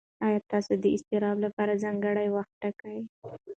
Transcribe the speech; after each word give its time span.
ایا 0.25 0.39
تاسو 0.51 0.71
د 0.83 0.85
اضطراب 0.95 1.37
لپاره 1.45 1.79
ځانګړی 1.83 2.27
وخت 2.35 2.53
ټاکئ؟ 2.61 2.97